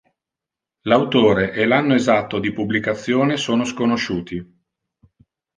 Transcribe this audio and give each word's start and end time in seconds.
L'autore 0.85 1.51
e 1.51 1.67
l'anno 1.67 1.93
esatto 1.93 2.39
di 2.39 2.51
pubblicazione 2.51 3.37
sono 3.37 3.63
sconosciuti. 3.65 4.43